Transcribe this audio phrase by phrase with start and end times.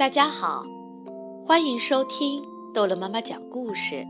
[0.00, 0.64] 大家好，
[1.44, 4.02] 欢迎收听逗乐妈妈讲故事，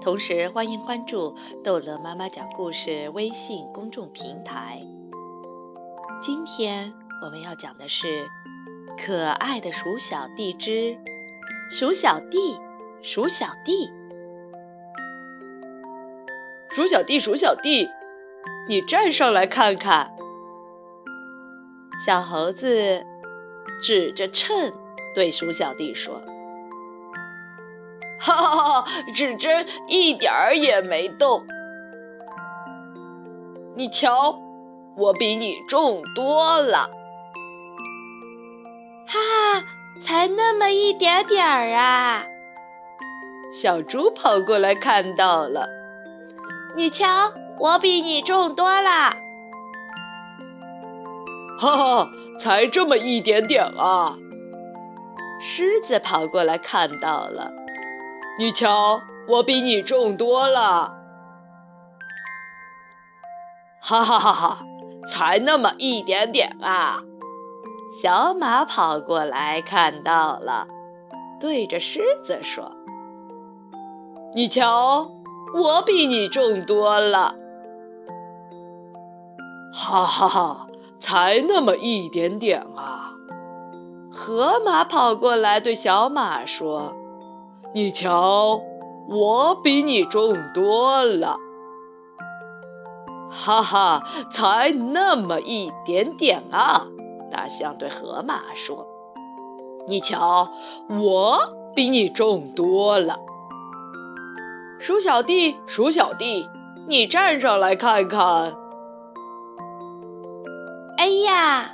[0.00, 4.80] 同时欢迎关注逗乐妈妈讲故事微信公众平台。
[6.22, 6.90] 今天
[7.22, 8.24] 我们要讲的是
[8.96, 10.96] 《可爱的鼠小弟之
[11.70, 12.56] 鼠小弟，
[13.02, 13.88] 鼠小弟》。
[16.70, 17.86] 鼠小弟，鼠小弟，
[18.66, 20.10] 你站上来看看。
[22.06, 23.04] 小猴子
[23.82, 24.72] 指着秤
[25.14, 26.20] 对鼠小弟说
[28.20, 31.44] ：“哈哈哈，指针一点儿也没动。
[33.74, 34.40] 你瞧，
[34.96, 36.90] 我比你重多了。”
[39.06, 39.64] 哈哈，
[40.00, 42.24] 才那么一点点儿啊！
[43.52, 45.68] 小猪跑过来看到了，
[46.76, 49.16] 你瞧，我比你重多了。
[51.58, 54.16] 哈哈，才这么一点点啊！
[55.42, 57.50] 狮子跑过来看到了，
[58.38, 60.92] 你瞧，我比你重多了。
[63.80, 64.64] 哈哈哈哈，
[65.08, 67.00] 才那么一点点啊！
[67.90, 70.68] 小马跑过来看到了，
[71.40, 72.70] 对着狮子说
[74.36, 75.10] ：“你瞧，
[75.54, 77.34] 我比你重多了。”
[79.72, 80.66] 哈哈哈。
[81.02, 82.89] 才那么一点点啊！
[84.22, 86.94] 河马跑过来对小马说
[87.74, 88.60] ：“你瞧，
[89.08, 91.38] 我比你重多了。
[93.32, 96.86] ”哈哈，才那么一点点啊！
[97.30, 98.86] 大象对河马说
[99.88, 100.50] ：“你瞧，
[100.90, 101.38] 我
[101.74, 103.16] 比你重多了。”
[104.78, 106.46] 鼠小弟，鼠小弟，
[106.86, 108.54] 你站上来看看。
[110.98, 111.72] 哎呀，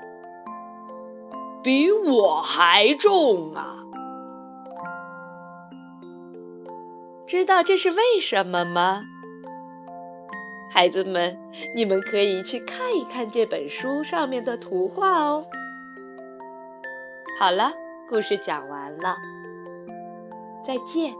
[1.66, 3.82] 比我还重啊！
[7.26, 9.02] 知道这是为什么吗？
[10.70, 11.36] 孩子们，
[11.74, 15.44] 你们可以去看一看这本书上面的图画哦。
[17.36, 17.72] 好了，
[18.08, 19.16] 故事讲完了，
[20.64, 21.12] 再见。